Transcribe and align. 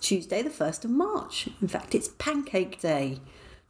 Tuesday, 0.00 0.42
the 0.42 0.50
1st 0.50 0.84
of 0.84 0.90
March. 0.90 1.48
In 1.60 1.68
fact, 1.68 1.94
it's 1.94 2.08
Pancake 2.18 2.80
Day. 2.80 3.20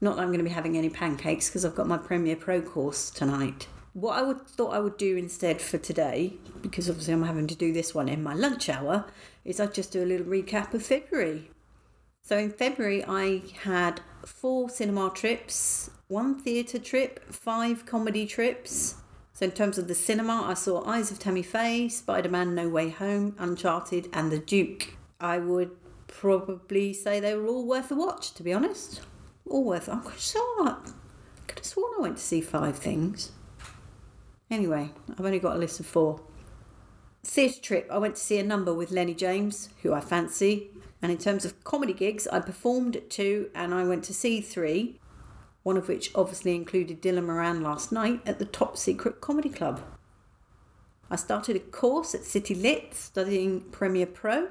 Not 0.00 0.16
that 0.16 0.22
I'm 0.22 0.28
going 0.28 0.38
to 0.38 0.44
be 0.44 0.50
having 0.50 0.78
any 0.78 0.88
pancakes 0.88 1.48
because 1.48 1.64
I've 1.64 1.74
got 1.74 1.86
my 1.86 1.98
Premiere 1.98 2.36
Pro 2.36 2.62
course 2.62 3.10
tonight. 3.10 3.66
What 3.92 4.16
I 4.16 4.22
would 4.22 4.46
thought 4.46 4.72
I 4.72 4.78
would 4.78 4.96
do 4.96 5.16
instead 5.16 5.60
for 5.60 5.76
today, 5.76 6.34
because 6.62 6.88
obviously 6.88 7.12
I'm 7.12 7.24
having 7.24 7.48
to 7.48 7.56
do 7.56 7.72
this 7.72 7.94
one 7.94 8.08
in 8.08 8.22
my 8.22 8.34
lunch 8.34 8.68
hour, 8.68 9.06
is 9.44 9.58
I'd 9.58 9.74
just 9.74 9.92
do 9.92 10.02
a 10.02 10.06
little 10.06 10.26
recap 10.26 10.72
of 10.74 10.84
February. 10.84 11.50
So 12.22 12.38
in 12.38 12.50
February, 12.50 13.04
I 13.06 13.42
had 13.62 14.00
four 14.24 14.70
cinema 14.70 15.10
trips, 15.12 15.90
one 16.08 16.38
theatre 16.38 16.78
trip, 16.78 17.32
five 17.32 17.84
comedy 17.84 18.26
trips. 18.26 18.94
So 19.32 19.46
in 19.46 19.52
terms 19.52 19.78
of 19.78 19.88
the 19.88 19.94
cinema, 19.94 20.44
I 20.46 20.54
saw 20.54 20.84
Eyes 20.84 21.10
of 21.10 21.18
Tammy 21.18 21.42
Faye, 21.42 21.88
Spider-Man: 21.88 22.54
No 22.54 22.68
Way 22.68 22.90
Home, 22.90 23.34
Uncharted, 23.38 24.08
and 24.12 24.30
The 24.30 24.38
Duke. 24.38 24.96
I 25.18 25.38
would 25.38 25.72
probably 26.10 26.92
say 26.92 27.20
they 27.20 27.34
were 27.34 27.46
all 27.46 27.66
worth 27.66 27.90
a 27.90 27.94
watch, 27.94 28.32
to 28.34 28.42
be 28.42 28.52
honest. 28.52 29.00
All 29.48 29.64
worth. 29.64 29.88
I 29.88 29.96
could 29.96 30.12
have 30.12 30.20
sworn 30.20 30.68
I 30.68 30.80
could 31.46 31.58
have 31.58 31.66
sworn 31.66 31.92
I 31.98 32.02
went 32.02 32.16
to 32.18 32.22
see 32.22 32.40
five 32.40 32.76
things. 32.76 33.32
Anyway, 34.50 34.90
I've 35.10 35.24
only 35.24 35.38
got 35.38 35.56
a 35.56 35.58
list 35.58 35.80
of 35.80 35.86
four. 35.86 36.20
Theatre 37.22 37.60
trip, 37.60 37.88
I 37.90 37.98
went 37.98 38.16
to 38.16 38.20
see 38.20 38.38
a 38.38 38.44
number 38.44 38.74
with 38.74 38.90
Lennie 38.90 39.14
James, 39.14 39.68
who 39.82 39.92
I 39.92 40.00
fancy. 40.00 40.70
And 41.00 41.12
in 41.12 41.18
terms 41.18 41.44
of 41.44 41.62
comedy 41.64 41.92
gigs, 41.92 42.26
I 42.28 42.40
performed 42.40 42.96
at 42.96 43.10
two 43.10 43.50
and 43.54 43.72
I 43.72 43.84
went 43.84 44.04
to 44.04 44.14
see 44.14 44.40
three, 44.40 44.98
one 45.62 45.76
of 45.76 45.88
which 45.88 46.10
obviously 46.14 46.54
included 46.54 47.00
Dylan 47.00 47.26
Moran 47.26 47.62
last 47.62 47.92
night 47.92 48.20
at 48.26 48.38
the 48.38 48.44
Top 48.44 48.76
Secret 48.76 49.20
Comedy 49.20 49.48
Club. 49.48 49.80
I 51.10 51.16
started 51.16 51.56
a 51.56 51.60
course 51.60 52.14
at 52.14 52.24
City 52.24 52.54
Lit 52.54 52.94
studying 52.94 53.62
Premiere 53.72 54.06
Pro, 54.06 54.48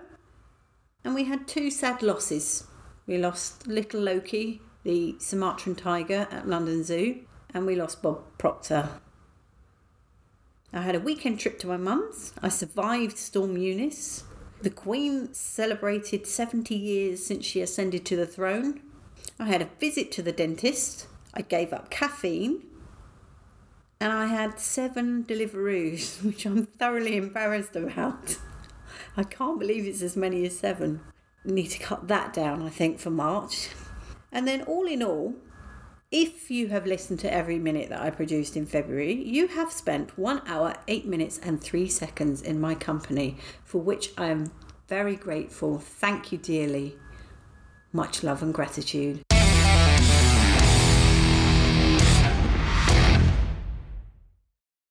and 1.03 1.15
we 1.15 1.25
had 1.25 1.47
two 1.47 1.71
sad 1.71 2.01
losses. 2.01 2.67
We 3.07 3.17
lost 3.17 3.67
Little 3.67 4.01
Loki, 4.01 4.61
the 4.83 5.15
Sumatran 5.19 5.75
tiger 5.75 6.27
at 6.31 6.47
London 6.47 6.83
Zoo, 6.83 7.21
and 7.53 7.65
we 7.65 7.75
lost 7.75 8.01
Bob 8.01 8.21
Proctor, 8.37 8.89
I 10.71 10.81
had 10.81 10.95
a 10.95 10.99
weekend 10.99 11.39
trip 11.39 11.57
to 11.59 11.67
my 11.67 11.77
mum's. 11.77 12.31
I 12.43 12.49
survived 12.49 13.17
Storm 13.17 13.57
Eunice. 13.57 14.23
The 14.61 14.69
Queen 14.69 15.33
celebrated 15.33 16.27
70 16.27 16.75
years 16.75 17.25
since 17.25 17.45
she 17.45 17.61
ascended 17.61 18.05
to 18.05 18.15
the 18.15 18.27
throne. 18.27 18.81
I 19.39 19.47
had 19.47 19.63
a 19.63 19.69
visit 19.79 20.11
to 20.13 20.21
the 20.21 20.31
dentist. 20.31 21.07
I 21.33 21.41
gave 21.41 21.73
up 21.73 21.89
caffeine. 21.89 22.65
And 23.99 24.13
I 24.13 24.27
had 24.27 24.59
seven 24.59 25.23
deliveroos, 25.23 26.17
which 26.23 26.45
I'm 26.45 26.67
thoroughly 26.67 27.17
embarrassed 27.17 27.75
about. 27.75 28.37
I 29.17 29.23
can't 29.23 29.59
believe 29.59 29.85
it's 29.85 30.01
as 30.01 30.15
many 30.15 30.45
as 30.45 30.57
seven. 30.57 31.01
Need 31.43 31.67
to 31.67 31.79
cut 31.79 32.07
that 32.07 32.33
down, 32.33 32.61
I 32.61 32.69
think, 32.69 32.99
for 32.99 33.09
March. 33.09 33.69
And 34.31 34.47
then, 34.47 34.61
all 34.63 34.87
in 34.87 35.01
all, 35.01 35.35
if 36.11 36.49
you 36.49 36.69
have 36.69 36.85
listened 36.85 37.19
to 37.19 37.33
every 37.33 37.59
minute 37.59 37.89
that 37.89 38.01
I 38.01 38.09
produced 38.09 38.57
in 38.57 38.65
February, 38.65 39.13
you 39.13 39.47
have 39.47 39.71
spent 39.71 40.17
one 40.17 40.41
hour, 40.47 40.73
eight 40.87 41.05
minutes, 41.05 41.39
and 41.43 41.61
three 41.61 41.87
seconds 41.87 42.41
in 42.41 42.59
my 42.59 42.75
company, 42.75 43.37
for 43.63 43.79
which 43.79 44.11
I 44.17 44.27
am 44.27 44.51
very 44.87 45.15
grateful. 45.15 45.77
Thank 45.77 46.31
you 46.31 46.37
dearly. 46.37 46.95
Much 47.93 48.23
love 48.23 48.41
and 48.41 48.53
gratitude. 48.53 49.21